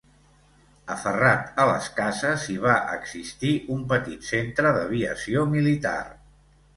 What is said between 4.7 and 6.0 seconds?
d'aviació militar.